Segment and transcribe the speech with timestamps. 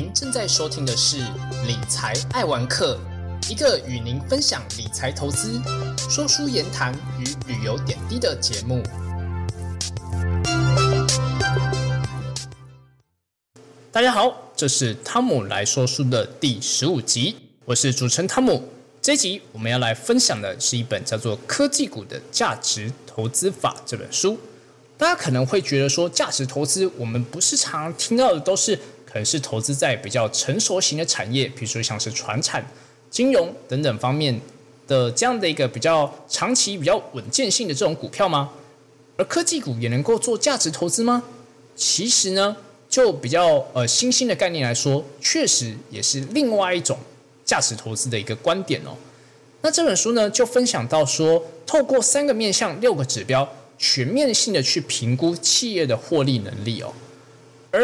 [0.00, 1.18] 您正在收听的是
[1.66, 2.98] 《理财爱玩客》，
[3.50, 5.60] 一个与您分享理财投资、
[6.08, 8.82] 说书言谈与旅游点滴的节目。
[13.92, 18.66] 大家好，这是汤姆来说书的第十五集，我是主持人汤姆。
[19.02, 24.38] 这集我们要来分享的是一本叫做《科技股的价值投资法》这本书。
[24.96, 28.78] 大家可能会觉得说，价值投资我们不是常听到的都是
[29.12, 32.64] 可能是投资在比较成熟型的产业，比如说像是船产、
[33.10, 34.40] 金融等等方面
[34.86, 38.50] 的这样的一个比较长期、比较稳健性的这种股票吗？
[39.16, 41.24] 而科技股也能够做价值投资吗？
[41.74, 42.56] 其实呢，
[42.88, 46.96] 就比较呃新兴的概念来说，确实也是另外一种
[47.44, 48.96] 价值投资的一个观点哦。
[49.62, 53.48] 那这本书呢，就分享到说，透过三个面向、六个指标。
[53.82, 56.92] 全面性的去评估企业的获利能力哦，
[57.70, 57.80] 而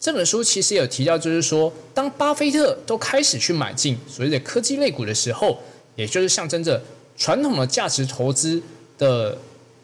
[0.00, 5.58] 这本书其实有提到，就是说，当巴菲特都开始去买进所谓的科技类股的时候，
[5.96, 6.80] 也就是象征着
[7.16, 8.62] 传统的价值投资
[8.96, 9.36] 的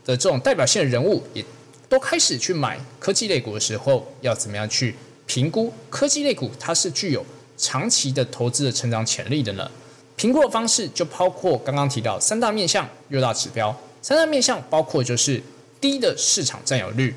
[0.05, 1.45] 的这种代表性的人物，也
[1.89, 4.95] 都开始去买科技类股的时候，要怎么样去
[5.27, 9.69] 评估科技类股它是具有长期的投资的成长潜力的呢？
[10.15, 13.77] 评估的方式就包括刚刚提到三大面向、六大指标。
[14.01, 15.43] 三大面向包括就是
[15.81, 17.13] 低的市场占有率，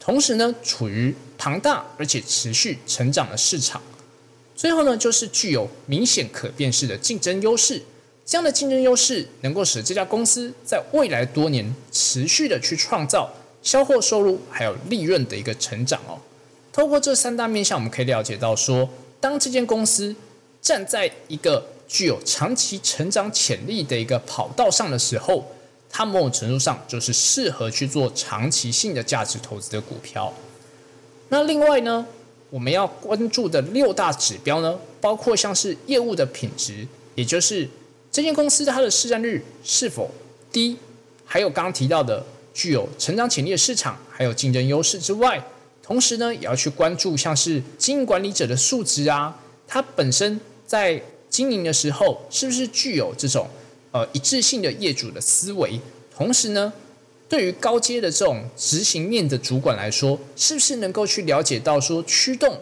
[0.00, 1.14] 同时呢处于
[1.44, 3.78] 庞大而且持续成长的市场，
[4.56, 7.82] 最后呢就是具有明显可辨识的竞争优势。
[8.24, 13.30] 这样的竞争优势能够使这家公司在未来多年持续的去创造
[13.62, 16.18] 销货收入还有利润的一个成长哦。
[16.72, 18.88] 透过这三大面向，我们可以了解到说，
[19.20, 20.16] 当这间公司
[20.62, 25.46] 站在一个具有长期成长潜力的一个跑道上的时候。
[25.96, 30.32] 它某种程度上就是适合去做长期性的价值投资的股票。
[31.28, 32.06] 那另外呢，
[32.50, 37.68] 我们要关注的六大指标呢，包括像是业务的品质，也就是
[38.10, 40.10] 这间公司它的市占率是否
[40.52, 40.76] 低，
[41.24, 45.44] 还有刚刚提到的具有成长潜力的市场，还有竞争优势之外，
[45.82, 53.48] 同时呢，也要去关注像是经营管理者的素质啊，它本身在经营的时候是不是具有这种。
[53.94, 55.78] 呃，一致性的业主的思维，
[56.12, 56.72] 同时呢，
[57.34, 62.56] 对于高阶的这种执行面的主管来说，是不是能够去了解到说驱动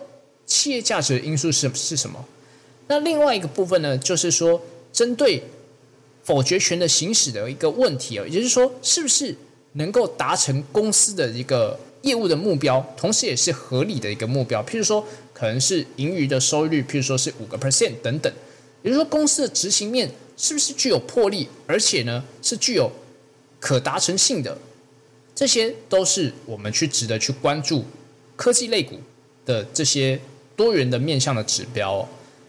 [0.47, 2.25] 企业价值的因素是是什么？
[2.87, 4.59] 那另外一个部分呢，就是说
[4.91, 5.43] 针对
[6.25, 9.37] 否决权的行使的一个问题啊，也就是说，是不是
[9.75, 18.33] 能够达成公司的一个业务的目标，同时也是合理的一个目标，譬如说可能是盈余的收益率，譬如说是五个 percent 等等，
[18.83, 20.10] 也就是说公司的执行面。
[20.34, 22.91] 是不是具有魄力，而且呢是具有
[23.62, 24.58] 可达成性的？
[25.36, 27.84] 这些都是我们去值得去关注
[28.34, 29.00] 科技类股
[29.46, 30.20] 的这些
[30.56, 32.06] 多元的面向的指标。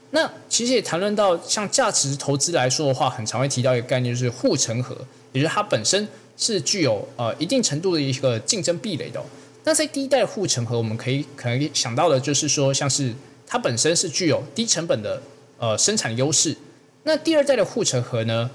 [0.10, 4.98] 那其实也谈论到像价值投资来说的话，很常会提到一个概念，就是护城河，
[5.32, 9.24] 也就是它本身是具有呃一定程度的一个竞争壁垒的。
[9.64, 13.14] 那在第一代护城河，我们可以可能想到的就是说，像是
[13.46, 15.22] 它本身是具有低成本的
[15.60, 16.58] 呃生产优势。
[17.04, 18.50] 那第二代的护城河呢？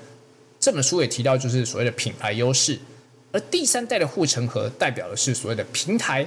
[0.60, 2.78] 这本书也提到，就是所谓的品牌优势。
[3.30, 6.26] 而第三代的护城河代表的是所谓的平台，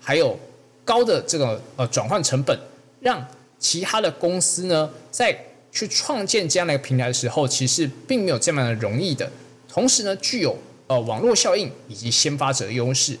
[0.00, 0.38] 还有
[0.84, 2.58] 高的这个呃转换成本，
[3.00, 3.24] 让
[3.58, 9.30] 其他的公司呢在去创建这样的一个平台的时候，其实并没有这么的容易的。
[9.68, 10.58] 同时呢，具有
[10.88, 13.18] 呃网络效应以及先发者优势。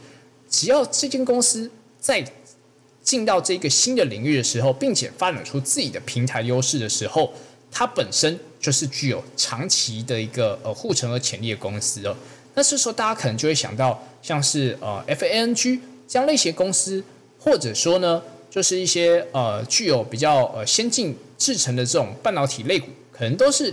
[0.50, 2.22] 只要这间公司在
[3.02, 7.32] 进到这个新的领域的时候，并且发展出自己的平台优势的时候，
[7.72, 12.14] 它本身就是具有长期的一个呃护城河潜力的公司哦。
[12.54, 17.02] 那这时候大家可能就会想到，像是呃 F A N G 这样类型公司，
[17.40, 23.72] 或者说呢，就是一些呃具有比较呃先进制成的这种半导体类股，可能都是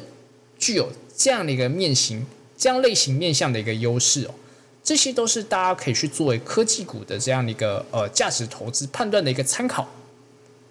[0.57, 2.25] 具有这样的一个面型、
[2.57, 4.33] 这样类型面向的一个优势哦。
[4.81, 9.87] 这些都是大家可以去作为科技股的这样的一个呃价值投资判断的一个参考。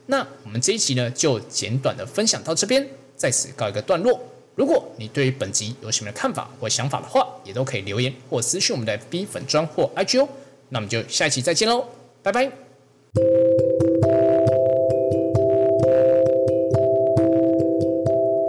[0.06, 2.88] 那我们这一集呢，就简短的分享到这边。
[3.18, 4.18] 在此告一个段落。
[4.54, 10.28] 如果你对于本集有什么看法或想法的话，也都可以留言或私信我们的 B 粉专或 IG 哦。
[10.70, 11.84] 那我们就下一期再见喽，
[12.22, 12.50] 拜拜。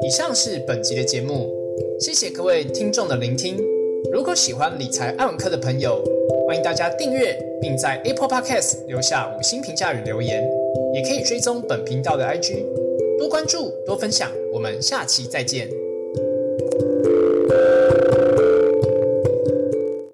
[0.04, 1.52] 以上是本集的节目，
[2.00, 3.58] 谢谢各位听众的聆听。
[4.12, 6.04] 如果喜欢理财爱文科的朋友，
[6.48, 10.44] 欢迎大家订阅，并在 Apple Podcast 留下五星评价与留言，
[10.96, 12.89] 也可以追踪本频道的 IG。
[13.20, 15.70] 多关注，多分享，我们下期再见。